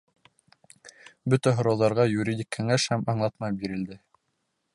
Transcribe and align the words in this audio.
Бөтә 1.33 1.53
һорауҙарға 1.59 2.07
юридик 2.13 2.51
кәңәш 2.59 2.89
һәм 2.95 3.05
аңлатма 3.15 3.53
бирелде. 3.63 4.01